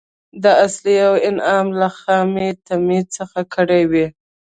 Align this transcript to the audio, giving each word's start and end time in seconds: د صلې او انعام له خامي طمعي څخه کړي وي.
د 0.43 0.45
صلې 0.73 0.95
او 1.07 1.13
انعام 1.29 1.67
له 1.79 1.89
خامي 1.99 2.49
طمعي 2.67 3.01
څخه 3.15 3.39
کړي 3.53 3.81
وي. 3.91 4.05